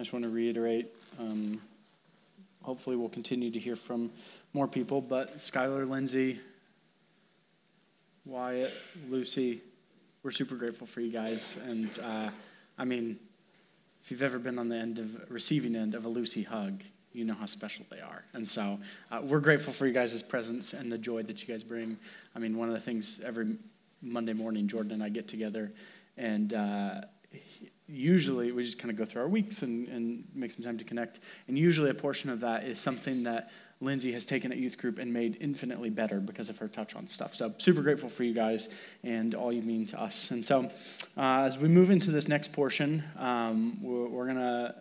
[0.00, 0.94] I just want to reiterate.
[1.18, 1.60] Um,
[2.62, 4.10] hopefully, we'll continue to hear from
[4.54, 5.02] more people.
[5.02, 6.40] But Skylar, Lindsay,
[8.24, 8.72] Wyatt,
[9.10, 9.60] Lucy,
[10.22, 11.58] we're super grateful for you guys.
[11.66, 12.30] And uh,
[12.78, 13.18] I mean,
[14.00, 16.82] if you've ever been on the end of receiving end of a Lucy hug,
[17.12, 18.24] you know how special they are.
[18.32, 18.78] And so
[19.10, 21.98] uh, we're grateful for you guys' presence and the joy that you guys bring.
[22.34, 23.58] I mean, one of the things every
[24.00, 25.72] Monday morning, Jordan and I get together,
[26.16, 27.02] and uh,
[27.90, 30.84] usually we just kind of go through our weeks and, and make some time to
[30.84, 31.20] connect.
[31.48, 33.50] And usually a portion of that is something that
[33.80, 37.06] Lindsay has taken at youth group and made infinitely better because of her touch on
[37.06, 37.34] stuff.
[37.34, 38.68] So super grateful for you guys
[39.02, 40.30] and all you mean to us.
[40.30, 40.66] And so
[41.16, 44.74] uh, as we move into this next portion, um, we're, we're going to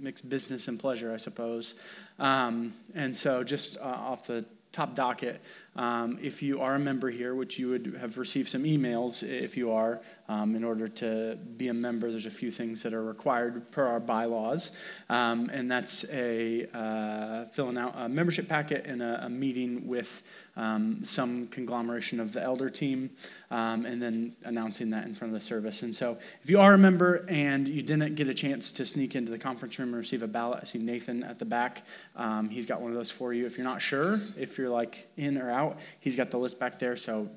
[0.00, 1.74] mix business and pleasure, I suppose.
[2.18, 5.42] Um, and so just uh, off the top docket,
[5.74, 9.56] um, if you are a member here, which you would have received some emails if
[9.56, 13.02] you are, um, in order to be a member, there's a few things that are
[13.02, 14.70] required per our bylaws.
[15.08, 20.22] Um, and that's a uh, filling out a membership packet and a, a meeting with
[20.56, 23.10] um, some conglomeration of the elder team,
[23.50, 25.82] um, and then announcing that in front of the service.
[25.82, 29.14] And so if you are a member and you didn't get a chance to sneak
[29.14, 31.86] into the conference room and receive a ballot, I see Nathan at the back.
[32.16, 33.46] Um, he's got one of those for you.
[33.46, 35.61] If you're not sure, if you're like in or out,
[36.00, 36.96] he's got the list back there.
[36.96, 37.28] So,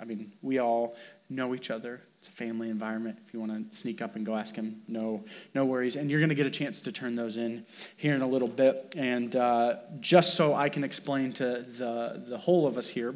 [0.00, 0.96] I mean, we all
[1.28, 2.02] know each other.
[2.18, 3.18] It's a family environment.
[3.24, 5.96] If you want to sneak up and go ask him, no, no worries.
[5.96, 7.64] And you're going to get a chance to turn those in
[7.96, 8.94] here in a little bit.
[8.96, 13.14] And uh, just so I can explain to the, the whole of us here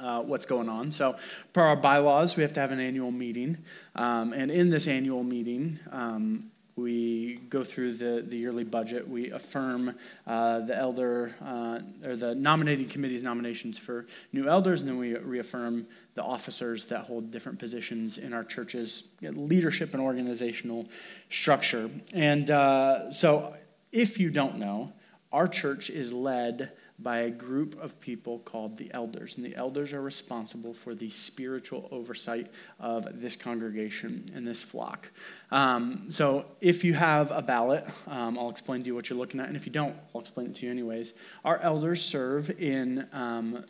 [0.00, 0.92] uh, what's going on.
[0.92, 1.16] So,
[1.52, 3.58] per our bylaws, we have to have an annual meeting.
[3.94, 9.08] Um, and in this annual meeting, um, we go through the, the yearly budget.
[9.08, 9.94] We affirm
[10.26, 15.16] uh, the elder uh, or the nominating committee's nominations for new elders, and then we
[15.16, 20.88] reaffirm the officers that hold different positions in our church's leadership and organizational
[21.30, 21.90] structure.
[22.14, 23.54] And uh, so,
[23.92, 24.92] if you don't know,
[25.32, 29.36] our church is led by a group of people called the elders.
[29.36, 32.50] And the elders are responsible for the spiritual oversight
[32.80, 35.10] of this congregation and this flock.
[35.50, 39.38] Um, so if you have a ballot, um, I'll explain to you what you're looking
[39.38, 39.46] at.
[39.46, 41.14] And if you don't, I'll explain it to you anyways.
[41.44, 43.64] Our elders serve in, um,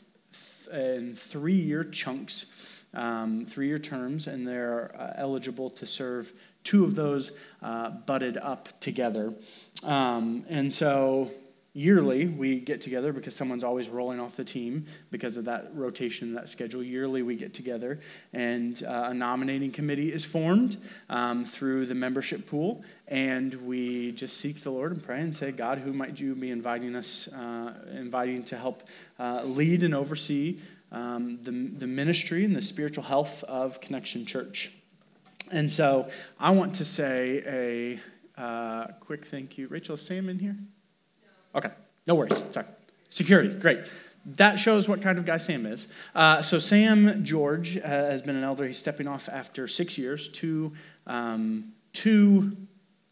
[0.64, 2.52] th- in three year chunks.
[2.94, 6.32] Um, three year terms, and they're uh, eligible to serve
[6.64, 9.34] two of those uh, butted up together.
[9.82, 11.30] Um, and so
[11.78, 16.34] yearly we get together because someone's always rolling off the team because of that rotation
[16.34, 16.82] that schedule.
[16.82, 18.00] Yearly we get together
[18.32, 20.76] and uh, a nominating committee is formed
[21.08, 22.82] um, through the membership pool.
[23.06, 26.50] And we just seek the lord and pray and say god who might you be
[26.50, 28.82] inviting us uh, inviting to help
[29.20, 30.58] uh, lead and oversee
[30.90, 34.72] um, the, the ministry and the spiritual health of connection church?
[35.52, 38.00] And so i want to say
[38.36, 39.68] a uh, quick thank you.
[39.68, 40.56] Rachel is sam in here
[41.54, 41.70] Okay,
[42.06, 42.42] no worries.
[42.50, 42.66] Sorry.
[43.10, 43.80] Security, great.
[44.26, 45.88] That shows what kind of guy Sam is.
[46.14, 48.66] Uh, so, Sam George uh, has been an elder.
[48.66, 50.72] He's stepping off after six years, two,
[51.06, 52.56] um, two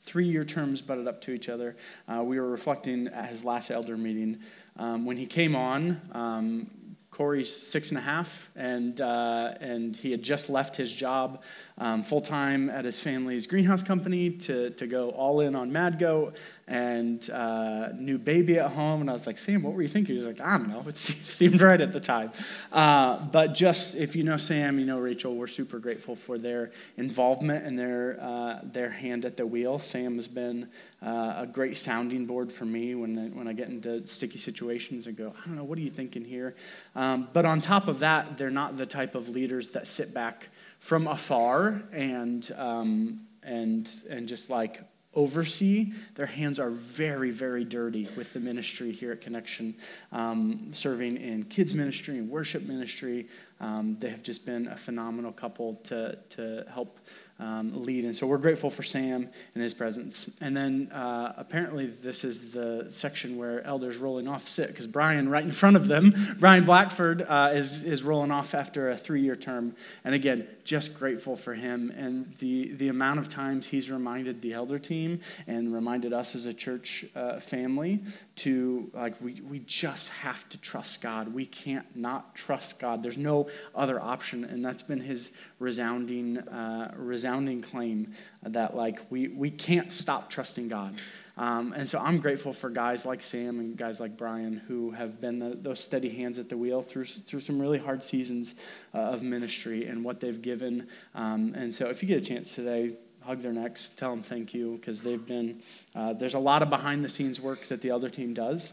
[0.06, 1.76] three year terms butted up to each other.
[2.08, 4.38] Uh, we were reflecting at his last elder meeting.
[4.78, 6.70] Um, when he came on, um,
[7.10, 11.42] Corey's six and a half, and, uh, and he had just left his job
[11.78, 15.98] um, full time at his family's greenhouse company to, to go all in on Mad
[15.98, 19.02] Goat and uh, new baby at home.
[19.02, 20.16] And I was like, Sam, what were you thinking?
[20.16, 20.82] He was like, I don't know.
[20.88, 22.32] It seemed right at the time.
[22.72, 26.70] Uh, but just if you know Sam, you know Rachel, we're super grateful for their
[26.96, 29.78] involvement and their, uh, their hand at the wheel.
[29.78, 30.68] Sam has been
[31.02, 35.06] uh, a great sounding board for me when I, when I get into sticky situations
[35.06, 36.56] and go, I don't know, what are you thinking here?
[36.94, 40.48] Um, but on top of that, they're not the type of leaders that sit back
[40.78, 44.80] from afar and, um, and, and just like
[45.16, 49.74] oversee, their hands are very, very dirty with the ministry here at Connection,
[50.12, 53.26] um, serving in kids' ministry and worship ministry.
[53.58, 57.00] Um, they have just been a phenomenal couple to, to help
[57.38, 58.04] um, lead.
[58.04, 60.30] And so we're grateful for Sam and his presence.
[60.40, 65.28] And then uh, apparently, this is the section where elders rolling off sit because Brian,
[65.28, 69.22] right in front of them, Brian Blackford, uh, is, is rolling off after a three
[69.22, 69.74] year term.
[70.04, 74.52] And again, just grateful for him and the, the amount of times he's reminded the
[74.52, 78.02] elder team and reminded us as a church uh, family
[78.36, 81.32] to, like, we, we just have to trust God.
[81.32, 83.02] We can't not trust God.
[83.02, 84.44] There's no other option.
[84.44, 86.94] And that's been his resounding, uh,
[87.26, 88.12] resounding claim
[88.42, 90.94] that, like, we, we can't stop trusting God.
[91.36, 95.20] Um, and so I'm grateful for guys like Sam and guys like Brian who have
[95.20, 98.54] been the, those steady hands at the wheel through, through some really hard seasons
[98.94, 100.86] uh, of ministry and what they've given.
[101.14, 102.92] Um, and so if you get a chance today,
[103.22, 105.60] hug their necks, tell them thank you, because they've been,
[105.96, 108.72] uh, there's a lot of behind the scenes work that the other team does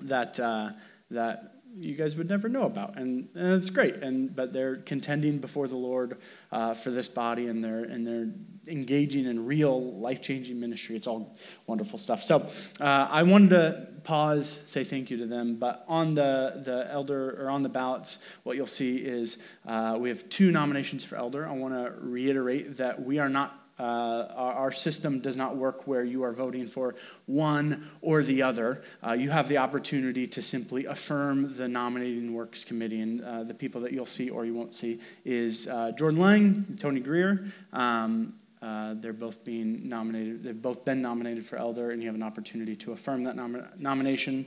[0.00, 0.70] that, uh,
[1.12, 2.98] that you guys would never know about.
[2.98, 3.96] And, and it's great.
[3.96, 6.18] And, but they're contending before the Lord
[6.50, 8.30] uh, for this body and they're, and they're
[8.66, 10.96] engaging in real life changing ministry.
[10.96, 11.36] It's all
[11.66, 12.22] wonderful stuff.
[12.22, 12.48] So
[12.80, 15.56] uh, I wanted to pause, say thank you to them.
[15.56, 20.08] But on the, the elder or on the ballots, what you'll see is uh, we
[20.08, 21.46] have two nominations for elder.
[21.46, 25.86] I want to reiterate that we are not uh, our, our, system does not work
[25.86, 26.94] where you are voting for
[27.26, 28.82] one or the other.
[29.06, 33.52] Uh, you have the opportunity to simply affirm the nominating works committee, and uh, the
[33.52, 37.44] people that you'll see or you won't see is uh, Jordan Lang, Tony Greer.
[37.72, 38.34] Um,
[38.66, 40.42] uh, they're both being nominated.
[40.42, 43.64] They've both been nominated for elder, and you have an opportunity to affirm that nom-
[43.78, 44.46] nomination.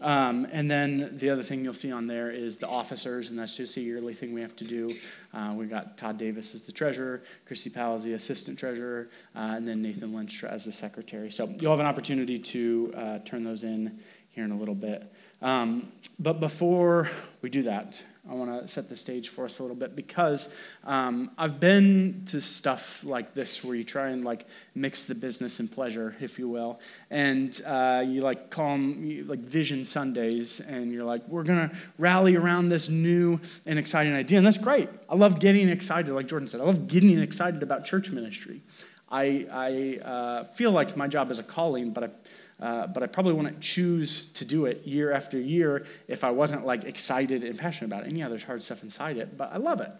[0.00, 3.54] Um, and then the other thing you'll see on there is the officers, and that's
[3.54, 4.96] just a yearly thing we have to do.
[5.34, 9.56] Uh, we got Todd Davis as the treasurer, Christy Powell as the assistant treasurer, uh,
[9.56, 11.30] and then Nathan Lynch as the secretary.
[11.30, 13.98] So you'll have an opportunity to uh, turn those in
[14.30, 15.12] here in a little bit.
[15.42, 17.10] Um, but before
[17.42, 20.50] we do that, I want to set the stage for us a little bit because
[20.84, 25.60] um, I've been to stuff like this where you try and like mix the business
[25.60, 26.80] and pleasure, if you will,
[27.10, 32.36] and uh, you like call them like Vision Sundays, and you're like, we're gonna rally
[32.36, 34.90] around this new and exciting idea, and that's great.
[35.08, 36.60] I love getting excited, like Jordan said.
[36.60, 38.62] I love getting excited about church ministry.
[39.10, 42.10] I, I uh, feel like my job is a calling, but I
[42.60, 46.66] uh, but I probably wouldn't choose to do it year after year if I wasn't
[46.66, 48.08] like excited and passionate about it.
[48.08, 49.92] And yeah, there's hard stuff inside it, but I love it.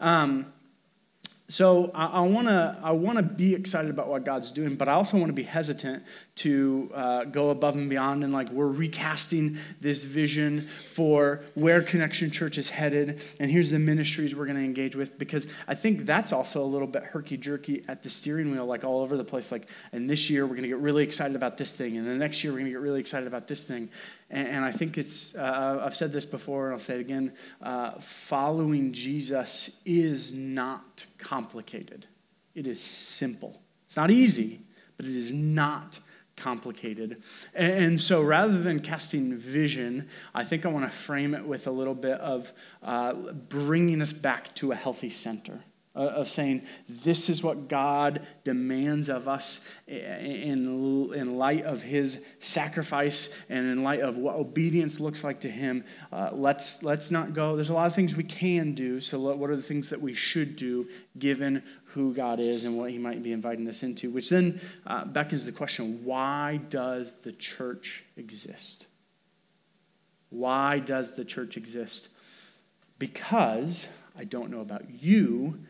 [0.00, 0.52] Um,
[1.48, 4.88] so I, I want to I want to be excited about what God's doing, but
[4.88, 6.02] I also want to be hesitant
[6.36, 12.30] to uh, go above and beyond and like we're recasting this vision for where Connection
[12.30, 16.04] Church is headed, and here's the ministries we're going to engage with because I think
[16.04, 19.24] that's also a little bit herky jerky at the steering wheel, like all over the
[19.24, 19.50] place.
[19.50, 22.14] Like, and this year we're going to get really excited about this thing, and the
[22.14, 23.88] next year we're going to get really excited about this thing,
[24.28, 27.32] and, and I think it's uh, I've said this before, and I'll say it again:
[27.62, 32.06] uh, following Jesus is not complicated.
[32.54, 33.62] It is simple.
[33.86, 34.60] It's not easy,
[34.98, 36.00] but it is not
[36.36, 37.22] complicated.
[37.54, 41.70] And so rather than casting vision, I think I want to frame it with a
[41.70, 42.52] little bit of
[42.82, 45.64] uh, bringing us back to a healthy center.
[45.96, 52.22] Uh, of saying this is what God demands of us in, in light of his
[52.38, 55.84] sacrifice and in light of what obedience looks like to him.
[56.12, 57.56] Uh, let's, let's not go.
[57.56, 59.00] There's a lot of things we can do.
[59.00, 60.86] So, what are the things that we should do
[61.18, 64.10] given who God is and what he might be inviting us into?
[64.10, 68.86] Which then uh, beckons the question why does the church exist?
[70.28, 72.10] Why does the church exist?
[72.98, 73.88] Because
[74.18, 75.60] I don't know about you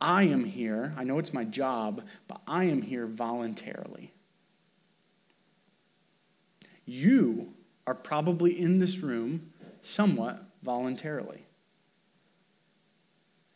[0.00, 0.94] I am here.
[0.96, 4.12] I know it's my job, but I am here voluntarily.
[6.84, 7.54] You
[7.86, 9.52] are probably in this room
[9.82, 11.44] somewhat voluntarily.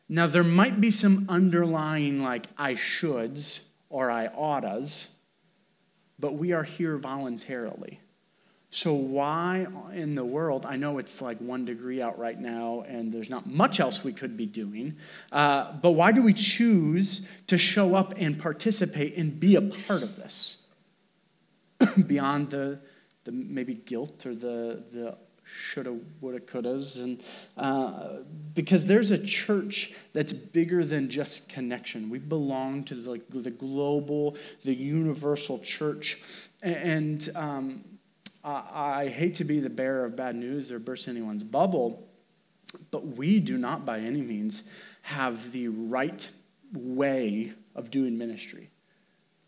[0.09, 5.09] Now, there might be some underlying, like, I shoulds or I oughtas,
[6.19, 8.02] but we are here voluntarily.
[8.75, 10.65] So, why in the world?
[10.65, 14.15] I know it's like one degree out right now, and there's not much else we
[14.15, 14.97] could be doing,
[15.31, 20.03] uh, but why do we choose to show up and participate and be a part
[20.03, 20.57] of this?
[22.07, 22.81] Beyond the,
[23.25, 27.23] the maybe guilt or the, the shoulda, woulda, couldas, and
[27.59, 28.21] uh,
[28.55, 32.09] because there's a church that's bigger than just connection.
[32.09, 36.23] We belong to the, the global, the universal church,
[36.63, 37.85] and um,
[38.45, 42.09] I hate to be the bearer of bad news or burst anyone's bubble,
[42.91, 44.65] but we do not by any means
[45.03, 46.29] have the right
[46.73, 48.71] way of doing ministry.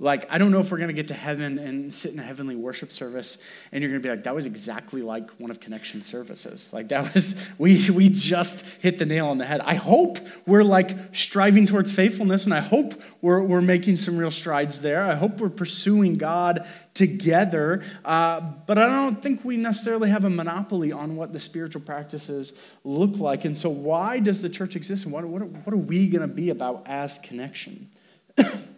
[0.05, 2.23] Like, I don't know if we're going to get to heaven and sit in a
[2.23, 3.39] heavenly worship service
[3.73, 6.75] and you're going to be like, that was exactly like one of Connection services.
[6.75, 9.63] Like, that was, we, we just hit the nail on the head.
[9.63, 12.93] I hope we're like striving towards faithfulness and I hope
[13.23, 15.07] we're, we're making some real strides there.
[15.07, 17.83] I hope we're pursuing God together.
[18.05, 22.53] Uh, but I don't think we necessarily have a monopoly on what the spiritual practices
[22.85, 23.47] look like.
[23.47, 26.33] And so, why does the church exist and what, what, what are we going to
[26.33, 27.89] be about as Connection?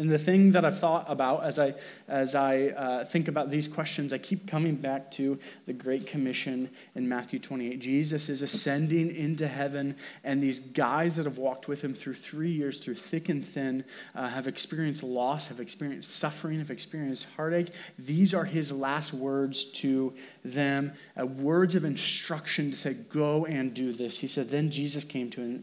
[0.00, 1.74] And the thing that I've thought about as I,
[2.08, 6.70] as I uh, think about these questions, I keep coming back to the Great Commission
[6.94, 7.78] in Matthew 28.
[7.78, 12.50] Jesus is ascending into heaven, and these guys that have walked with him through three
[12.50, 17.68] years, through thick and thin, uh, have experienced loss, have experienced suffering, have experienced heartache.
[17.98, 23.74] These are his last words to them, uh, words of instruction to say, Go and
[23.74, 24.20] do this.
[24.20, 25.62] He said, Then Jesus came to,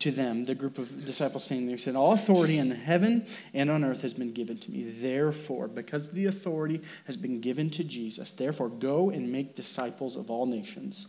[0.00, 3.70] to them, the group of disciples standing there, he said, All authority in heaven and
[3.70, 4.82] on earth has been given to me.
[4.82, 10.30] Therefore, because the authority has been given to Jesus, therefore go and make disciples of
[10.30, 11.06] all nations,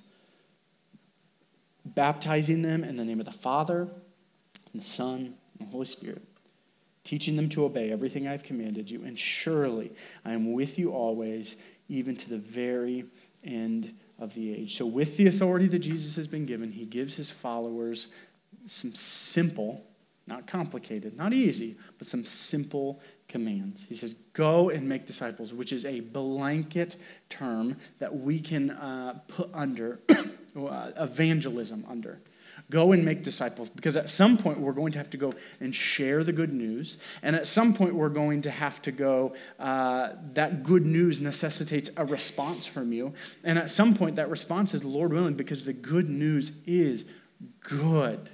[1.85, 3.89] baptizing them in the name of the Father,
[4.73, 6.23] and the Son, and the Holy Spirit,
[7.03, 9.03] teaching them to obey everything I've commanded you.
[9.03, 9.91] And surely
[10.23, 11.57] I am with you always,
[11.87, 13.05] even to the very
[13.43, 14.77] end of the age.
[14.77, 18.09] So, with the authority that Jesus has been given, he gives his followers
[18.65, 19.85] some simple
[20.29, 23.85] not complicated, not easy, but some simple commands.
[23.89, 26.95] He says, Go and make disciples, which is a blanket
[27.27, 32.19] term that we can uh, put under uh, evangelism under.
[32.69, 35.73] Go and make disciples because at some point we're going to have to go and
[35.73, 36.97] share the good news.
[37.23, 41.89] And at some point we're going to have to go, uh, that good news necessitates
[41.97, 43.13] a response from you.
[43.43, 47.05] And at some point that response is, Lord willing, because the good news is
[47.61, 48.29] good.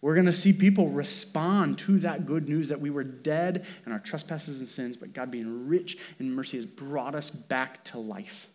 [0.00, 3.92] We're going to see people respond to that good news that we were dead in
[3.92, 7.98] our trespasses and sins, but God, being rich in mercy, has brought us back to
[7.98, 8.48] life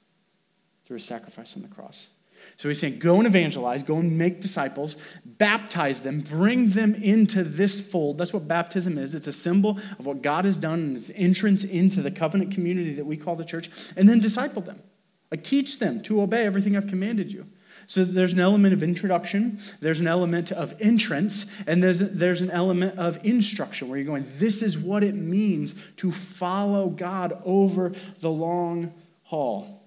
[0.85, 2.09] through his sacrifice on the cross.
[2.57, 7.43] So he's saying, go and evangelize, go and make disciples, baptize them, bring them into
[7.43, 8.17] this fold.
[8.17, 9.13] That's what baptism is.
[9.13, 12.93] It's a symbol of what God has done and his entrance into the covenant community
[12.93, 14.81] that we call the church, and then disciple them.
[15.29, 17.47] Like teach them to obey everything I've commanded you.
[17.87, 22.51] So there's an element of introduction, there's an element of entrance, and there's, there's an
[22.51, 27.91] element of instruction where you're going, this is what it means to follow God over
[28.19, 29.83] the long haul.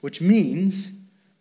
[0.00, 0.92] Which means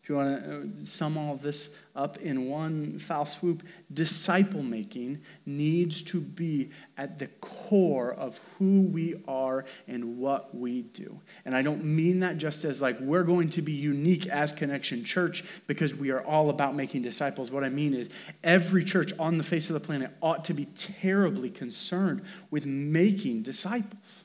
[0.10, 3.64] you want to uh, sum all this up in one foul swoop,
[3.94, 10.82] disciple making needs to be at the core of who we are and what we
[10.82, 11.20] do.
[11.46, 15.04] And I don't mean that just as like we're going to be unique as Connection
[15.04, 17.52] Church because we are all about making disciples.
[17.52, 18.10] What I mean is
[18.44, 23.44] every church on the face of the planet ought to be terribly concerned with making
[23.44, 24.24] disciples.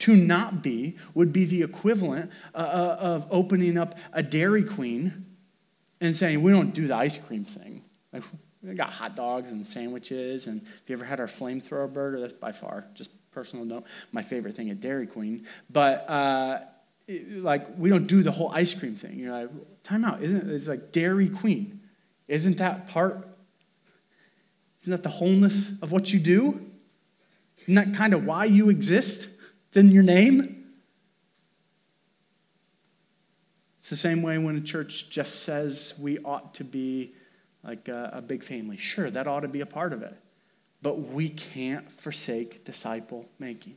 [0.00, 5.24] To not be would be the equivalent uh, uh, of opening up a Dairy Queen
[6.00, 7.82] and saying, We don't do the ice cream thing.
[8.12, 8.22] Like,
[8.62, 10.46] we got hot dogs and sandwiches.
[10.46, 14.22] And if you ever had our flamethrower burger, that's by far, just personal note, my
[14.22, 15.46] favorite thing at Dairy Queen.
[15.70, 16.60] But, uh,
[17.06, 19.18] it, like, we don't do the whole ice cream thing.
[19.18, 19.50] You're like,
[19.82, 20.22] time out.
[20.22, 20.54] Isn't it?
[20.54, 21.80] It's like Dairy Queen.
[22.28, 23.28] Isn't that part?
[24.82, 26.60] Isn't that the wholeness of what you do?
[27.62, 29.28] Isn't that kind of why you exist?
[29.76, 30.64] In your name.
[33.78, 37.14] It's the same way when a church just says we ought to be
[37.62, 38.78] like a, a big family.
[38.78, 40.16] Sure, that ought to be a part of it.
[40.80, 43.76] But we can't forsake disciple making.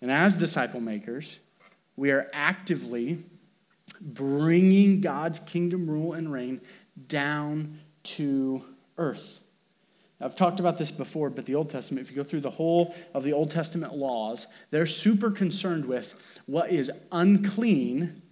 [0.00, 1.40] And as disciple makers,
[1.96, 3.24] we are actively
[4.00, 6.60] bringing God's kingdom rule and reign
[7.08, 8.64] down to
[8.98, 9.40] earth.
[10.20, 12.94] I've talked about this before, but the Old Testament, if you go through the whole
[13.12, 18.22] of the Old Testament laws, they're super concerned with what is unclean,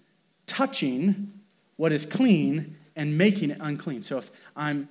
[0.46, 1.32] touching
[1.76, 4.02] what is clean, and making it unclean.
[4.02, 4.88] So if I'm,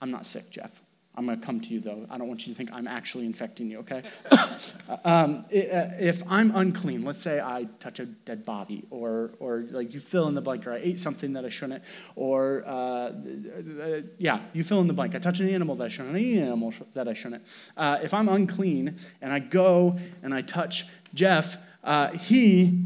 [0.00, 0.82] I'm not sick, Jeff.
[1.16, 2.06] I'm going to come to you, though.
[2.10, 4.02] I don't want you to think I'm actually infecting you, okay?
[5.04, 9.94] um, uh, if I'm unclean, let's say I touch a dead body, or, or like
[9.94, 11.82] you fill in the blank, or I ate something that I shouldn't,
[12.16, 15.14] or uh, uh, yeah, you fill in the blank.
[15.14, 17.46] I touch an animal that I shouldn't, I eat an animal that I shouldn't.
[17.76, 22.78] Uh, if I'm unclean and I go and I touch Jeff, uh, he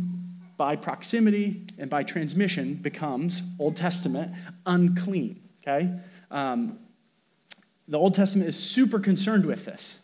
[0.57, 4.33] by proximity and by transmission becomes Old Testament
[4.67, 5.41] unclean.
[5.63, 5.91] Okay,
[6.31, 6.79] um,
[7.91, 9.99] the Old Testament is super concerned with this.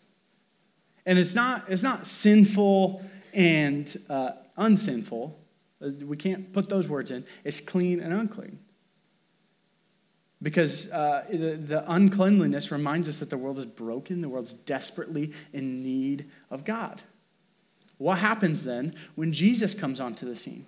[1.07, 3.02] And it's not, it's not sinful
[3.33, 5.38] and uh, unsinful.
[5.81, 7.25] Uh, we can't put those words in.
[7.45, 8.59] It's clean and unclean.
[10.43, 15.33] Because uh, the, the uncleanliness reminds us that the world is broken, the world's desperately
[15.52, 17.02] in need of God.
[17.99, 20.66] What happens then when Jesus comes onto the scene?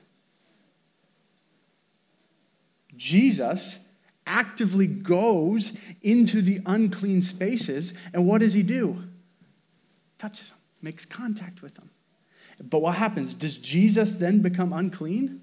[2.96, 3.80] Jesus
[4.28, 9.02] actively goes into the unclean spaces, and what does he do?
[10.18, 11.90] Touches them, makes contact with them.
[12.62, 13.35] But what happens?
[13.35, 15.40] Does Jesus then become unclean?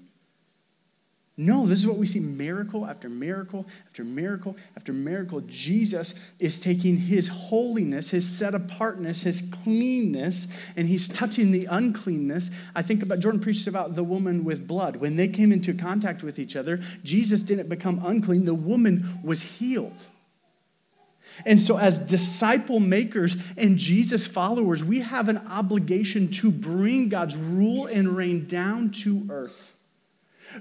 [1.38, 5.42] No, this is what we see miracle after miracle after miracle after miracle.
[5.42, 12.50] Jesus is taking his holiness, his set apartness, his cleanness, and he's touching the uncleanness.
[12.74, 14.96] I think about Jordan preached about the woman with blood.
[14.96, 19.42] When they came into contact with each other, Jesus didn't become unclean, the woman was
[19.42, 20.06] healed.
[21.44, 27.36] And so, as disciple makers and Jesus followers, we have an obligation to bring God's
[27.36, 29.75] rule and reign down to earth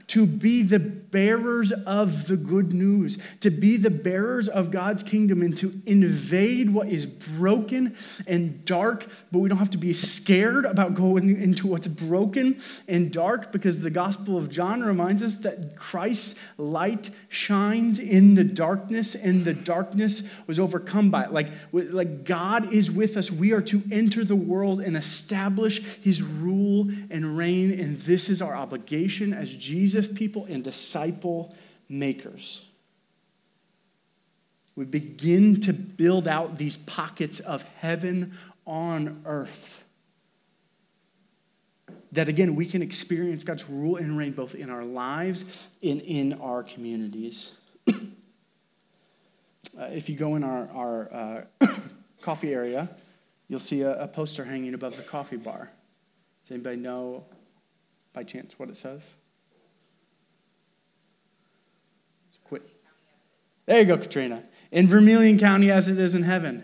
[0.08, 5.42] to be the bearers of the good news, to be the bearers of God's kingdom,
[5.42, 7.96] and to invade what is broken
[8.28, 9.08] and dark.
[9.32, 13.82] But we don't have to be scared about going into what's broken and dark because
[13.82, 19.54] the Gospel of John reminds us that Christ's light shines in the darkness, and the
[19.54, 21.32] darkness was overcome by it.
[21.32, 23.32] Like, like God is with us.
[23.32, 28.42] We are to enter the world and establish his rule and reign, and this is
[28.42, 31.54] our obligation as Jesus Jesus people and disciple
[31.88, 32.66] makers.
[34.76, 38.34] We begin to build out these pockets of heaven
[38.66, 39.86] on earth.
[42.14, 46.34] That again, we can experience God's rule and reign both in our lives and in
[46.42, 47.54] our communities.
[47.88, 47.94] uh,
[49.92, 51.68] if you go in our, our uh,
[52.22, 52.90] coffee area,
[53.48, 55.70] you'll see a, a poster hanging above the coffee bar.
[56.44, 57.26] Does anybody know
[58.14, 59.14] by chance what it says?
[63.66, 64.44] There you go, Katrina.
[64.72, 66.64] In Vermilion County as it is in heaven.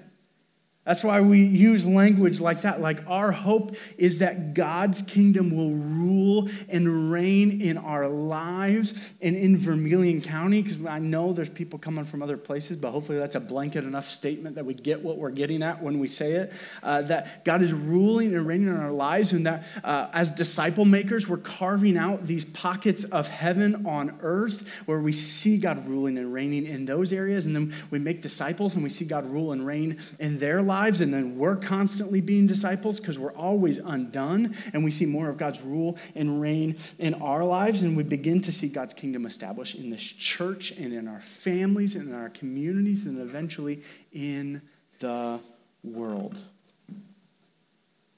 [0.91, 2.81] That's why we use language like that.
[2.81, 9.33] Like, our hope is that God's kingdom will rule and reign in our lives and
[9.37, 13.35] in Vermilion County, because I know there's people coming from other places, but hopefully that's
[13.35, 16.51] a blanket enough statement that we get what we're getting at when we say it.
[16.83, 20.83] Uh, that God is ruling and reigning in our lives, and that uh, as disciple
[20.83, 26.17] makers, we're carving out these pockets of heaven on earth where we see God ruling
[26.17, 29.53] and reigning in those areas, and then we make disciples and we see God rule
[29.53, 33.77] and reign in their lives lives, and then we're constantly being disciples because we're always
[33.77, 38.01] undone, and we see more of God's rule and reign in our lives, and we
[38.01, 42.15] begin to see God's kingdom established in this church and in our families and in
[42.15, 44.63] our communities, and eventually in
[44.99, 45.39] the
[45.83, 46.39] world.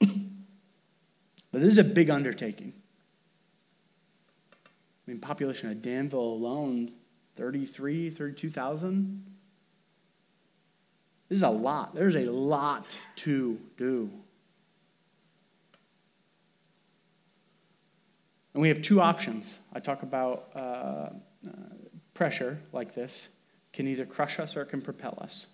[0.00, 0.08] but
[1.52, 2.72] this is a big undertaking.
[5.06, 6.88] I mean, population of Danville alone,
[7.36, 9.33] 33, 32,000.
[11.28, 11.94] This is a lot.
[11.94, 14.10] There's a lot to do.
[18.52, 19.58] And we have two options.
[19.72, 21.10] I talk about uh, uh,
[22.14, 23.28] pressure like this
[23.72, 25.48] can either crush us or it can propel us.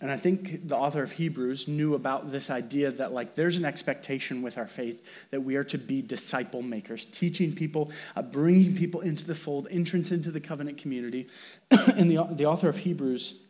[0.00, 3.64] And I think the author of Hebrews knew about this idea that, like, there's an
[3.64, 8.76] expectation with our faith that we are to be disciple makers, teaching people, uh, bringing
[8.76, 11.26] people into the fold, entrance into the covenant community.
[11.70, 13.40] and the, the author of Hebrews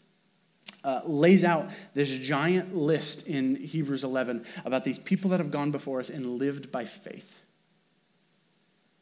[0.85, 5.71] uh, lays out this giant list in Hebrews 11 about these people that have gone
[5.71, 7.43] before us and lived by faith.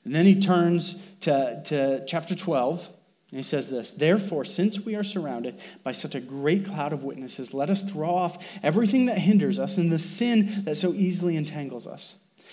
[0.05, 2.89] And then he turns to, to chapter 12
[3.37, 7.05] and he says this Therefore, since we are surrounded by such a great cloud of
[7.05, 11.37] witnesses, let us throw off everything that hinders us and the sin that so easily
[11.37, 12.15] entangles us.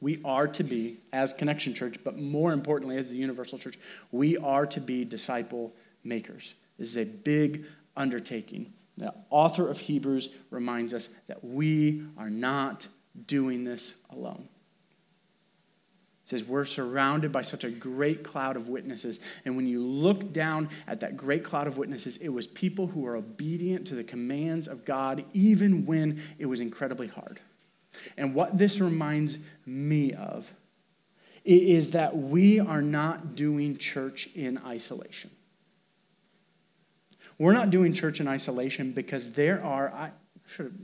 [0.00, 3.78] We are to be, as Connection Church, but more importantly, as the Universal Church,
[4.12, 6.54] we are to be disciple makers.
[6.78, 7.64] This is a big
[7.96, 8.72] undertaking.
[8.96, 12.86] The author of Hebrews reminds us that we are not
[13.26, 14.48] doing this alone.
[16.24, 19.20] It says, We're surrounded by such a great cloud of witnesses.
[19.44, 23.02] And when you look down at that great cloud of witnesses, it was people who
[23.02, 27.40] were obedient to the commands of God, even when it was incredibly hard.
[28.16, 30.54] And what this reminds me of
[31.44, 35.30] is that we are not doing church in isolation.
[37.38, 40.12] We're not doing church in isolation because there are, I
[40.46, 40.74] should have,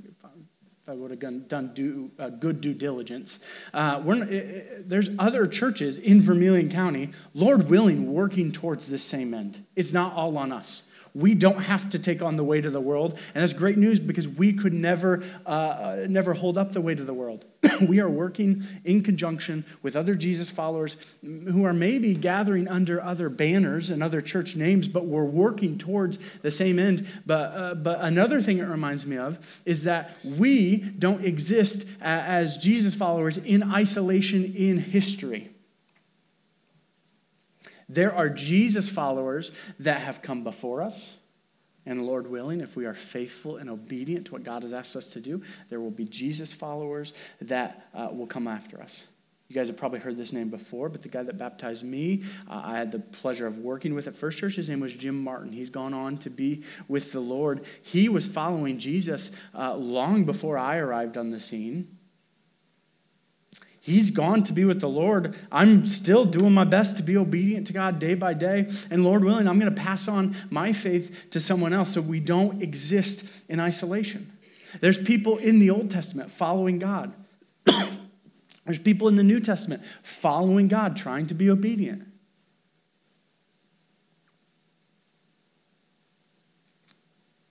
[0.83, 3.39] if I would have done due, uh, good due diligence,
[3.73, 9.33] uh, we're, it, there's other churches in Vermilion County, Lord willing, working towards this same
[9.33, 9.65] end.
[9.77, 10.83] It's not all on us.
[11.15, 13.19] We don't have to take on the weight of the world.
[13.35, 17.07] And that's great news because we could never, uh, never hold up the weight of
[17.07, 17.45] the world.
[17.87, 23.29] we are working in conjunction with other Jesus followers who are maybe gathering under other
[23.29, 27.07] banners and other church names, but we're working towards the same end.
[27.27, 32.57] But, uh, but another thing it reminds me of is that we don't exist as
[32.57, 35.51] Jesus followers in isolation in history.
[37.93, 39.51] There are Jesus followers
[39.81, 41.17] that have come before us.
[41.85, 45.09] And Lord willing, if we are faithful and obedient to what God has asked us
[45.09, 49.07] to do, there will be Jesus followers that uh, will come after us.
[49.49, 52.63] You guys have probably heard this name before, but the guy that baptized me, uh,
[52.65, 54.55] I had the pleasure of working with at First Church.
[54.55, 55.51] His name was Jim Martin.
[55.51, 57.67] He's gone on to be with the Lord.
[57.83, 61.97] He was following Jesus uh, long before I arrived on the scene.
[63.91, 65.37] He's gone to be with the Lord.
[65.51, 68.71] I'm still doing my best to be obedient to God day by day.
[68.89, 72.21] And Lord willing, I'm going to pass on my faith to someone else so we
[72.21, 74.31] don't exist in isolation.
[74.81, 77.13] There's people in the Old Testament following God,
[78.65, 82.07] there's people in the New Testament following God, trying to be obedient.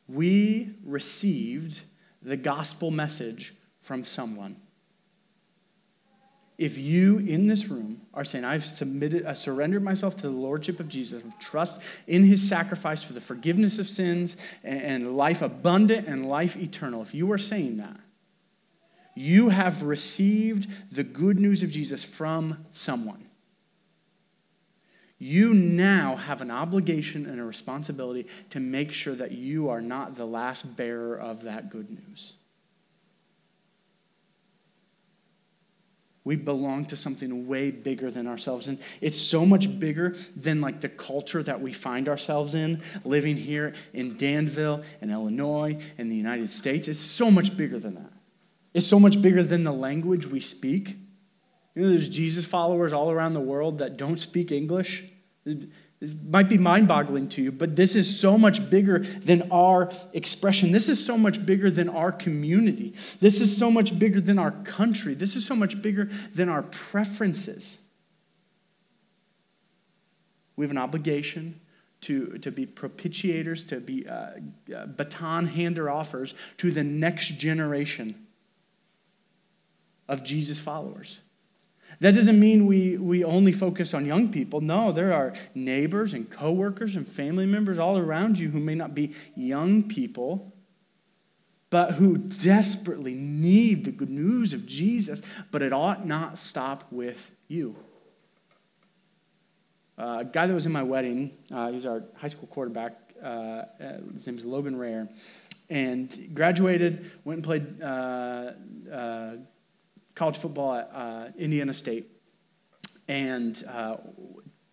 [0.08, 1.82] We received
[2.22, 4.56] the gospel message from someone
[6.60, 10.82] if you in this room are saying, I've submitted, I surrendered myself to the Lordship
[10.82, 16.28] of Jesus, trust in his sacrifice for the forgiveness of sins and life abundant and
[16.28, 17.98] life eternal, if you are saying that,
[19.16, 23.30] you have received the good news of Jesus from someone.
[25.18, 30.16] You now have an obligation and a responsibility to make sure that you are not
[30.16, 32.34] the last bearer of that good news.
[36.30, 38.68] We belong to something way bigger than ourselves.
[38.68, 43.36] And it's so much bigger than like the culture that we find ourselves in, living
[43.36, 46.88] here in Danville and Illinois and the United States.
[46.88, 48.14] It's so much bigger than that.
[48.76, 50.98] It's so much bigger than the language we speak.
[51.74, 55.06] You know, there's Jesus followers all around the world that don't speak English.
[56.00, 59.92] This might be mind boggling to you, but this is so much bigger than our
[60.14, 60.72] expression.
[60.72, 62.94] This is so much bigger than our community.
[63.20, 65.14] This is so much bigger than our country.
[65.14, 67.80] This is so much bigger than our preferences.
[70.56, 71.60] We have an obligation
[72.02, 74.32] to, to be propitiators, to be uh,
[74.74, 78.26] uh, baton hander offers to the next generation
[80.08, 81.20] of Jesus followers.
[82.00, 84.62] That doesn't mean we, we only focus on young people.
[84.62, 88.96] No, there are neighbors and coworkers and family members all around you who may not
[88.96, 90.54] be young people,
[91.70, 95.22] but who desperately need the good news of Jesus,
[95.52, 97.76] but it ought not stop with you.
[99.98, 102.94] Uh, a guy that was in my wedding, uh, he was our high school quarterback.
[103.22, 103.64] Uh,
[104.14, 105.10] his name is Logan Rare.
[105.70, 108.54] And graduated, went and played uh,
[108.92, 109.32] uh,
[110.20, 112.12] college football at uh, Indiana State,
[113.08, 113.96] and uh,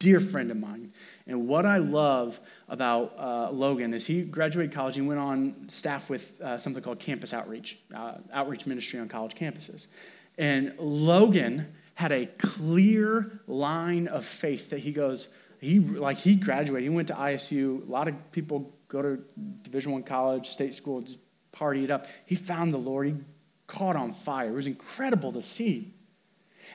[0.01, 0.93] dear friend of mine.
[1.29, 6.11] And what I love about uh, Logan is he graduated college and went on staff
[6.11, 9.87] with uh, something called Campus Outreach, uh, outreach ministry on college campuses.
[10.37, 15.29] And Logan had a clear line of faith that he goes,
[15.61, 17.87] he like he graduated, he went to ISU.
[17.89, 19.23] A lot of people go to
[19.63, 21.21] Division One college, state school, just
[21.53, 22.09] party it up.
[22.27, 23.07] He found the Lord.
[23.07, 23.15] He
[23.67, 24.51] caught on fire.
[24.51, 25.95] It was incredible to see.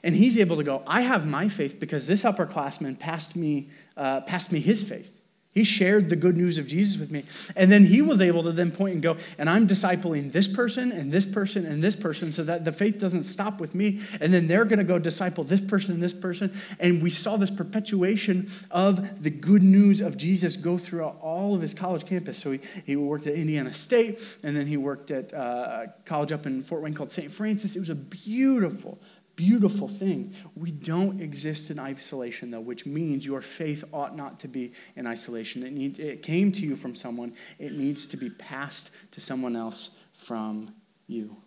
[0.04, 4.22] And he's able to go, I have my faith because this upperclassman passed me, uh,
[4.22, 5.21] passed me his faith.
[5.54, 7.26] He shared the good news of Jesus with me.
[7.58, 10.94] And then he was able to then point and go, and I'm discipling this person
[10.94, 14.00] and this person and this person so that the faith doesn't stop with me.
[14.22, 16.54] And then they're going to go disciple this person and this person.
[16.80, 21.60] And we saw this perpetuation of the good news of Jesus go throughout all of
[21.60, 22.38] his college campus.
[22.38, 26.32] So he, he worked at Indiana State, and then he worked at uh, a college
[26.32, 27.30] up in Fort Wayne called St.
[27.30, 27.76] Francis.
[27.76, 29.00] It was a beautiful,
[29.42, 30.36] beautiful thing.
[30.56, 35.08] We don't exist in isolation, though, which means your faith ought not to be in
[35.08, 35.64] isolation.
[35.66, 39.90] It, it came to you from someone, it needs to be passed to someone else
[40.14, 40.76] from
[41.08, 41.38] you.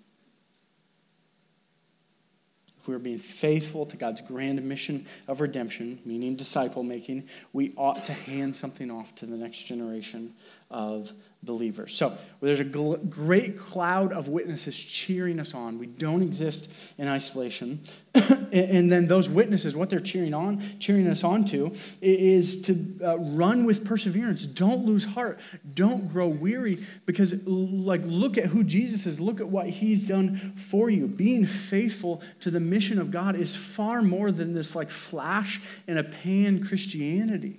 [2.80, 7.74] If we are being faithful to God's grand mission of redemption, meaning disciple making, we
[7.76, 10.34] ought to hand something off to the next generation
[10.68, 11.12] of
[11.44, 11.94] believers.
[11.94, 15.78] So there's a gl- great cloud of witnesses cheering us on.
[15.78, 17.80] We don't exist in isolation.
[18.14, 23.18] and then those witnesses, what they're cheering on, cheering us on to, is to uh,
[23.18, 24.46] run with perseverance.
[24.46, 25.40] Don't lose heart.
[25.74, 29.18] Don't grow weary because, like, look at who Jesus is.
[29.18, 31.08] Look at what he's done for you.
[31.08, 35.98] Being faithful to the mission of God is far more than this, like, flash in
[35.98, 37.58] a pan Christianity.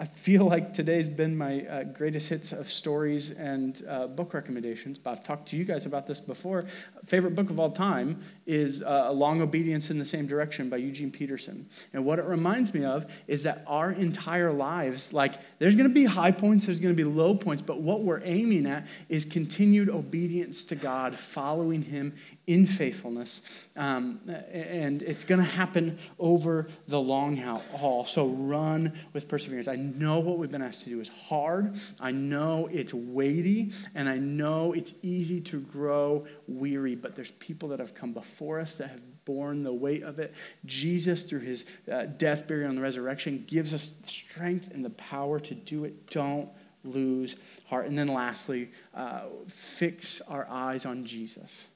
[0.00, 4.96] I feel like today's been my uh, greatest hits of stories and uh, book recommendations,
[4.96, 6.66] but I've talked to you guys about this before.
[7.04, 10.76] Favorite book of all time is uh, A Long Obedience in the Same Direction by
[10.76, 11.68] Eugene Peterson.
[11.92, 15.94] And what it reminds me of is that our entire lives, like, there's going to
[15.94, 19.24] be high points, there's going to be low points, but what we're aiming at is
[19.24, 22.14] continued obedience to God, following Him
[22.48, 23.68] in faithfulness.
[23.76, 28.06] Um, and it's going to happen over the long haul.
[28.06, 29.68] So run with perseverance.
[29.68, 31.76] I know what we've been asked to do is hard.
[32.00, 33.72] I know it's weighty.
[33.94, 36.94] And I know it's easy to grow weary.
[36.94, 40.34] But there's people that have come before us that have borne the weight of it.
[40.64, 45.54] Jesus, through his uh, death, burial, and resurrection, gives us strength and the power to
[45.54, 46.08] do it.
[46.08, 46.48] Don't
[46.82, 47.86] lose heart.
[47.86, 51.68] And then lastly, uh, fix our eyes on Jesus.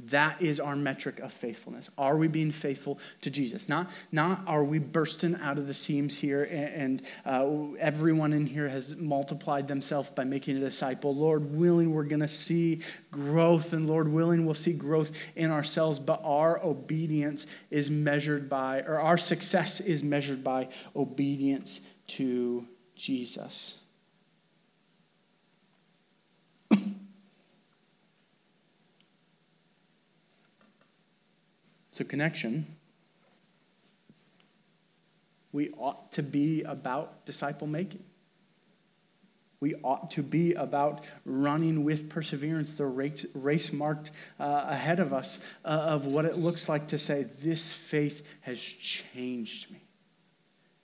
[0.00, 1.90] That is our metric of faithfulness.
[1.98, 3.68] Are we being faithful to Jesus?
[3.68, 8.46] Not, not are we bursting out of the seams here and, and uh, everyone in
[8.46, 11.14] here has multiplied themselves by making a disciple.
[11.14, 12.80] Lord willing, we're going to see
[13.10, 18.82] growth, and Lord willing, we'll see growth in ourselves, but our obedience is measured by,
[18.82, 23.80] or our success is measured by obedience to Jesus.
[31.98, 32.76] So, connection.
[35.50, 38.04] We ought to be about disciple making.
[39.58, 45.44] We ought to be about running with perseverance the race marked uh, ahead of us
[45.64, 49.82] uh, of what it looks like to say, This faith has changed me.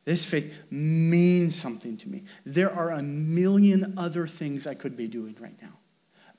[0.05, 2.25] This faith means something to me.
[2.45, 5.75] There are a million other things I could be doing right now.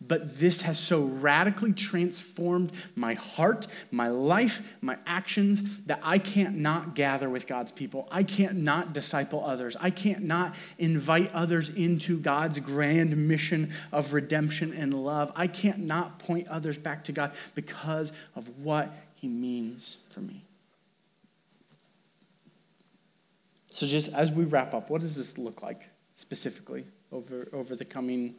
[0.07, 6.57] But this has so radically transformed my heart, my life, my actions that I can't
[6.57, 8.07] not gather with God's people.
[8.11, 9.75] I can't not disciple others.
[9.79, 15.31] I can't not invite others into God's grand mission of redemption and love.
[15.35, 20.43] I can't not point others back to God because of what He means for me.
[23.75, 27.83] So, just as we wrap up, what does this look like specifically over, over the
[27.83, 28.35] coming?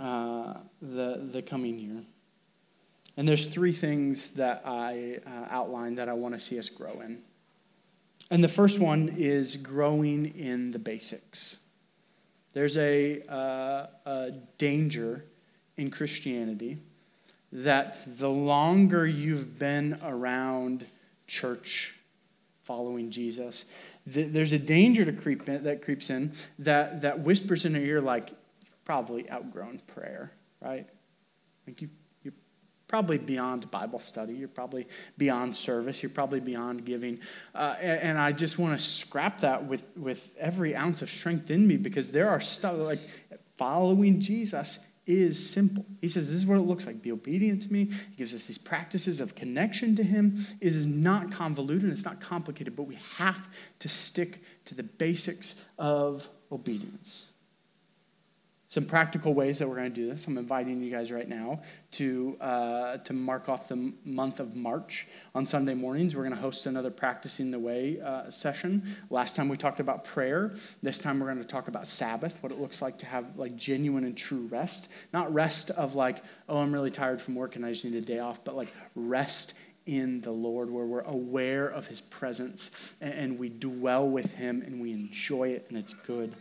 [0.00, 2.02] Uh, the, the coming year.
[3.16, 7.00] And there's three things that I uh, outlined that I want to see us grow
[7.00, 7.18] in.
[8.30, 11.58] And the first one is growing in the basics.
[12.52, 15.24] There's a, uh, a danger
[15.76, 16.78] in Christianity
[17.52, 20.86] that the longer you've been around
[21.26, 21.94] church
[22.64, 23.64] following Jesus,
[24.06, 28.00] there's a danger to creep in, that creeps in that, that whispers in your ear
[28.00, 28.30] like,
[28.88, 30.86] probably outgrown prayer, right?
[31.66, 31.90] Like you,
[32.22, 32.32] you're
[32.86, 34.32] probably beyond Bible study.
[34.32, 36.02] You're probably beyond service.
[36.02, 37.20] You're probably beyond giving.
[37.54, 41.50] Uh, and, and, I just want to scrap that with, with every ounce of strength
[41.50, 43.00] in me because there are stuff like
[43.58, 45.84] following Jesus is simple.
[46.00, 47.02] He says, This is what it looks like.
[47.02, 47.90] Be obedient to me.
[48.10, 50.46] He gives us these practices of connection to Him.
[50.62, 55.56] It is not convoluted, it's not complicated, but we have to stick to the basics
[55.76, 57.28] of obedience
[58.68, 60.26] some practical ways that we're going to do this.
[60.26, 65.08] I'm inviting you guys right now to, uh, to mark off the month of March.
[65.34, 68.94] On Sunday mornings, we're going to host another Practicing the Way uh, session.
[69.08, 70.52] Last time we talked about prayer.
[70.82, 73.56] This time we're going to talk about Sabbath, what it looks like to have like
[73.56, 74.90] genuine and true rest.
[75.14, 78.02] Not rest of like, oh, I'm really tired from work and I just need a
[78.02, 79.54] day off, but like rest
[79.88, 84.82] in the Lord, where we're aware of His presence and we dwell with Him and
[84.82, 86.34] we enjoy it and it's good.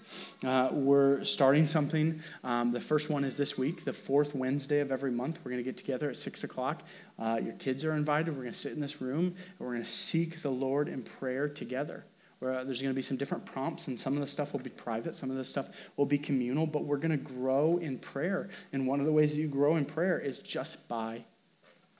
[0.44, 2.22] Uh, we're starting something.
[2.44, 5.40] Um, the first one is this week, the fourth Wednesday of every month.
[5.44, 6.84] We're going to get together at 6 o'clock.
[7.18, 8.36] Uh, your kids are invited.
[8.36, 11.02] We're going to sit in this room and we're going to seek the Lord in
[11.04, 12.04] prayer together.
[12.40, 14.60] Where, uh, there's going to be some different prompts, and some of the stuff will
[14.60, 17.98] be private, some of the stuff will be communal, but we're going to grow in
[17.98, 18.50] prayer.
[18.72, 21.24] And one of the ways that you grow in prayer is just by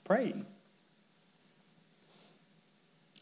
[0.04, 0.46] praying.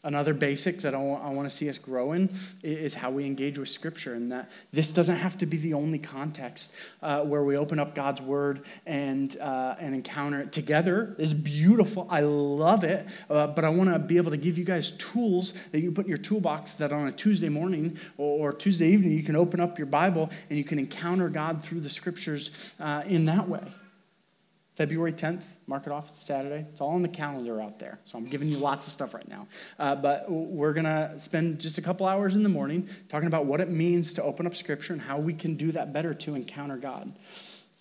[0.07, 2.29] Another basic that I want, to see us grow in
[2.63, 5.99] is how we engage with Scripture, and that this doesn't have to be the only
[5.99, 11.13] context uh, where we open up God's Word and, uh, and encounter it together.
[11.19, 12.07] is beautiful.
[12.09, 15.51] I love it, uh, but I want to be able to give you guys tools
[15.73, 19.11] that you put in your toolbox that on a Tuesday morning or, or Tuesday evening
[19.11, 23.03] you can open up your Bible and you can encounter God through the Scriptures uh,
[23.05, 23.73] in that way.
[24.77, 26.63] February 10th, mark it off, it's Saturday.
[26.69, 27.97] It's all on the calendar out there.
[28.03, 29.47] So I'm giving you lots of stuff right now.
[29.79, 33.47] Uh, but we're going to spend just a couple hours in the morning talking about
[33.47, 36.35] what it means to open up Scripture and how we can do that better to
[36.35, 37.11] encounter God.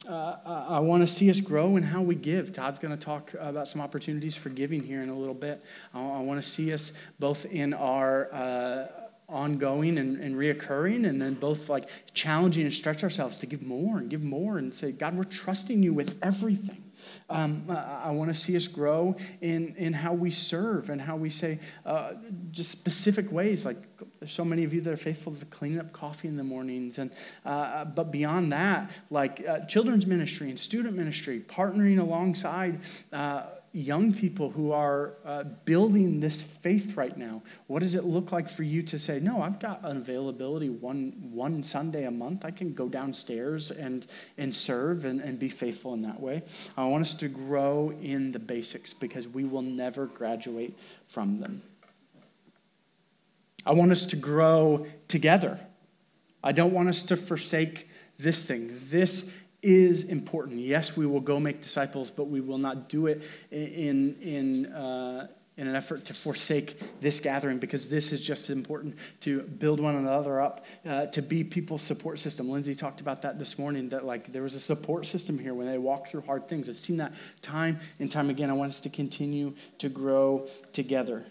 [0.08, 2.54] Uh, I want to see us grow in how we give.
[2.54, 5.62] Todd's going to talk about some opportunities for giving here in a little bit.
[5.92, 8.32] I want to see us both in our.
[8.32, 8.86] Uh,
[9.28, 13.98] ongoing and, and reoccurring, and then both like challenging and stretch ourselves to give more
[13.98, 16.85] and give more and say, God, we're trusting you with everything.
[17.28, 21.28] Um, I want to see us grow in, in how we serve and how we
[21.28, 22.12] say uh,
[22.52, 23.66] just specific ways.
[23.66, 23.82] Like
[24.20, 26.98] there's so many of you that are faithful to cleaning up coffee in the mornings,
[26.98, 27.10] and
[27.44, 32.80] uh, but beyond that, like uh, children's ministry and student ministry, partnering alongside
[33.12, 33.42] uh,
[33.76, 38.48] young people who are uh, building this faith right now, what does it look like
[38.48, 42.44] for you to say, no, I've got an availability one, one Sunday a month.
[42.44, 44.06] I can go downstairs and,
[44.38, 46.42] and serve and, and be faithful in that way.
[46.74, 51.60] I want us to grow in the basics because we will never graduate from them.
[53.66, 55.60] I want us to grow together.
[56.42, 58.70] I don't want us to forsake this thing.
[58.84, 59.30] This
[59.66, 60.60] is important.
[60.60, 65.26] Yes, we will go make disciples, but we will not do it in, in, uh,
[65.56, 69.96] in an effort to forsake this gathering because this is just important to build one
[69.96, 72.48] another up, uh, to be people's support system.
[72.48, 75.66] Lindsay talked about that this morning that like there was a support system here when
[75.66, 76.70] they walk through hard things.
[76.70, 78.50] I've seen that time and time again.
[78.50, 81.26] I want us to continue to grow together.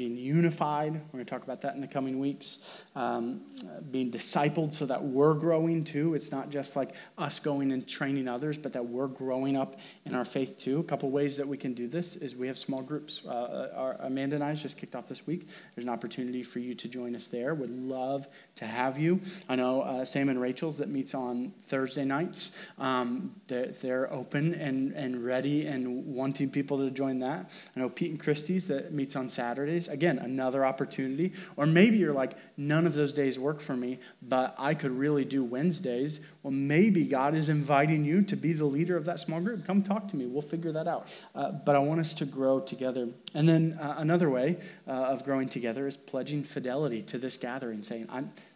[0.00, 0.94] Being unified.
[0.94, 2.60] We're going to talk about that in the coming weeks.
[2.96, 3.42] Um,
[3.90, 6.14] being discipled so that we're growing too.
[6.14, 10.14] It's not just like us going and training others, but that we're growing up in
[10.14, 10.80] our faith too.
[10.80, 13.20] A couple ways that we can do this is we have small groups.
[13.26, 15.46] Uh, our, Amanda and I just kicked off this week.
[15.74, 17.54] There's an opportunity for you to join us there.
[17.54, 19.20] Would love to have you.
[19.50, 22.56] I know uh, Sam and Rachel's that meets on Thursday nights.
[22.78, 27.50] Um, they're, they're open and, and ready and wanting people to join that.
[27.76, 31.32] I know Pete and Christie's that meets on Saturdays again, another opportunity.
[31.56, 35.24] Or maybe you're like, none of those days work for me, but I could really
[35.24, 36.20] do Wednesdays.
[36.42, 39.66] Well, maybe God is inviting you to be the leader of that small group.
[39.66, 40.26] Come talk to me.
[40.26, 41.08] We'll figure that out.
[41.34, 43.08] Uh, but I want us to grow together.
[43.34, 47.82] And then uh, another way uh, of growing together is pledging fidelity to this gathering,
[47.82, 48.08] saying,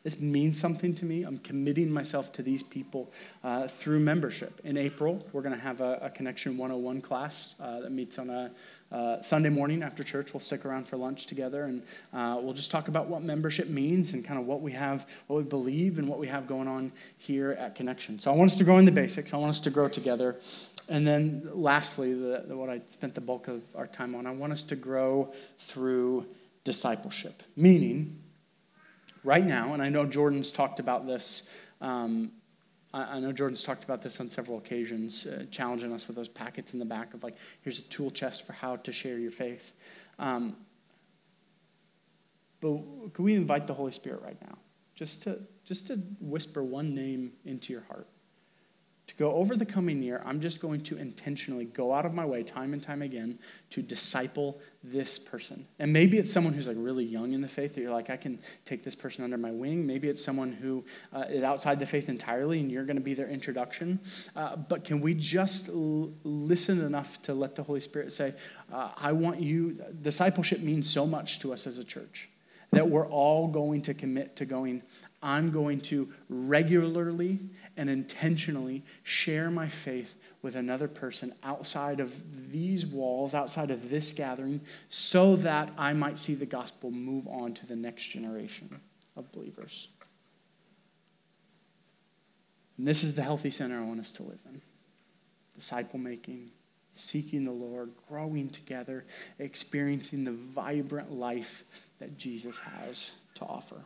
[0.02, 1.24] This means something to me.
[1.24, 4.60] I'm committing myself to these people uh, through membership.
[4.64, 8.30] In April, we're going to have a, a Connection 101 class uh, that meets on
[8.30, 8.50] a
[8.94, 12.70] uh, Sunday morning after church, we'll stick around for lunch together and uh, we'll just
[12.70, 16.08] talk about what membership means and kind of what we have, what we believe, and
[16.08, 18.20] what we have going on here at Connection.
[18.20, 20.36] So I want us to grow in the basics, I want us to grow together.
[20.88, 24.30] And then lastly, the, the, what I spent the bulk of our time on, I
[24.30, 26.26] want us to grow through
[26.62, 27.42] discipleship.
[27.56, 28.20] Meaning,
[29.24, 31.44] right now, and I know Jordan's talked about this
[31.80, 32.30] um,
[32.94, 36.74] I, know Jordan's talked about this on several occasions, uh, challenging us with those packets
[36.74, 39.72] in the back of like, here's a tool chest for how to share your faith.
[40.18, 40.56] Um,
[42.60, 42.78] but
[43.12, 44.58] can we invite the Holy Spirit right now,
[44.94, 48.06] just to just to whisper one name into your heart?
[49.16, 52.24] To go over the coming year, I'm just going to intentionally go out of my
[52.24, 53.38] way time and time again
[53.70, 55.66] to disciple this person.
[55.78, 58.16] And maybe it's someone who's like really young in the faith that you're like, I
[58.16, 59.86] can take this person under my wing.
[59.86, 63.14] Maybe it's someone who uh, is outside the faith entirely and you're going to be
[63.14, 64.00] their introduction.
[64.36, 68.34] Uh, but can we just l- listen enough to let the Holy Spirit say,
[68.72, 72.28] uh, I want you, discipleship means so much to us as a church
[72.74, 74.82] that we're all going to commit to going,
[75.22, 77.40] I'm going to regularly
[77.76, 84.12] and intentionally share my faith with another person outside of these walls, outside of this
[84.12, 88.80] gathering, so that I might see the gospel move on to the next generation
[89.16, 89.88] of believers.
[92.76, 94.60] And this is the healthy center I want us to live in
[95.54, 96.50] disciple making,
[96.92, 99.04] seeking the Lord, growing together,
[99.38, 101.64] experiencing the vibrant life
[102.00, 103.84] that Jesus has to offer.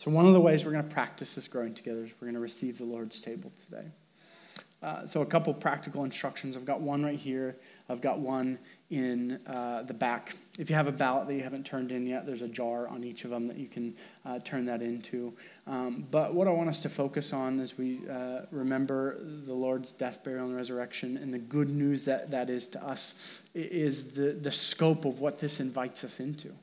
[0.00, 2.32] So, one of the ways we're going to practice this growing together is we're going
[2.32, 3.88] to receive the Lord's table today.
[4.82, 6.56] Uh, so, a couple practical instructions.
[6.56, 7.56] I've got one right here.
[7.86, 8.58] I've got one
[8.88, 10.36] in uh, the back.
[10.58, 13.04] If you have a ballot that you haven't turned in yet, there's a jar on
[13.04, 15.34] each of them that you can uh, turn that into.
[15.66, 19.92] Um, but what I want us to focus on as we uh, remember the Lord's
[19.92, 24.32] death, burial, and resurrection, and the good news that that is to us, is the,
[24.32, 26.54] the scope of what this invites us into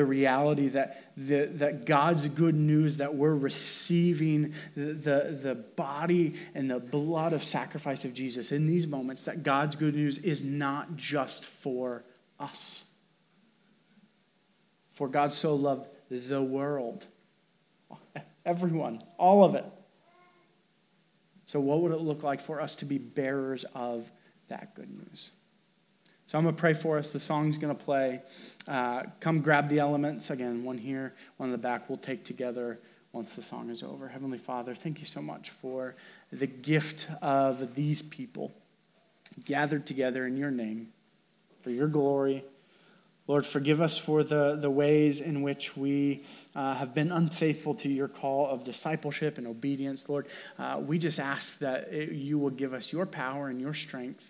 [0.00, 6.36] the reality that, the, that God's good news that we're receiving the, the, the body
[6.54, 10.42] and the blood of sacrifice of Jesus in these moments, that God's good news is
[10.42, 12.02] not just for
[12.38, 12.86] us.
[14.88, 17.06] For God so loved the world,
[18.46, 19.66] everyone, all of it.
[21.44, 24.10] So, what would it look like for us to be bearers of
[24.48, 25.32] that good news?
[26.30, 27.10] So I'm going to pray for us.
[27.10, 28.20] The song's going to play.
[28.68, 30.30] Uh, come grab the elements.
[30.30, 31.88] Again, one here, one in the back.
[31.88, 32.78] We'll take together
[33.10, 34.06] once the song is over.
[34.06, 35.96] Heavenly Father, thank you so much for
[36.30, 38.52] the gift of these people
[39.44, 40.92] gathered together in your name.
[41.62, 42.44] for your glory.
[43.26, 46.22] Lord, forgive us for the, the ways in which we
[46.54, 50.08] uh, have been unfaithful to your call of discipleship and obedience.
[50.08, 50.28] Lord,
[50.60, 54.29] uh, we just ask that it, you will give us your power and your strength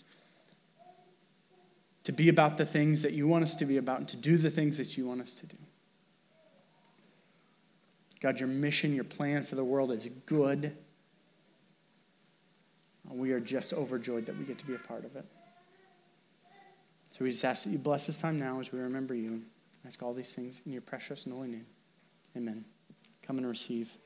[2.05, 4.37] to be about the things that you want us to be about and to do
[4.37, 5.57] the things that you want us to do.
[8.21, 10.77] God, your mission, your plan for the world is good.
[13.09, 15.25] We are just overjoyed that we get to be a part of it.
[17.11, 19.43] So we just ask that you bless this time now as we remember you.
[19.85, 21.67] I ask all these things in your precious and holy name.
[22.37, 22.65] Amen.
[23.23, 23.97] Come and receive.